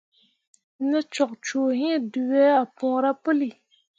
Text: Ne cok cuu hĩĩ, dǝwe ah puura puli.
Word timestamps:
Ne 0.89 0.99
cok 1.13 1.31
cuu 1.45 1.69
hĩĩ, 1.79 1.93
dǝwe 2.11 2.41
ah 2.59 2.65
puura 2.75 3.11
puli. 3.23 3.49